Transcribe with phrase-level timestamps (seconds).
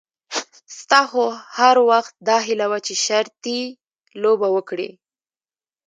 [0.79, 1.23] ستا خو
[1.57, 3.59] هر وخت داهیله وه چې شرطي
[4.21, 4.89] لوبه وکړې.